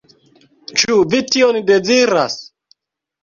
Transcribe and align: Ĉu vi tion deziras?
Ĉu 0.83 0.95
vi 1.11 1.19
tion 1.35 1.59
deziras? 1.67 2.39